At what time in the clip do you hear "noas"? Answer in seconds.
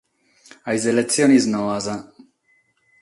1.53-1.85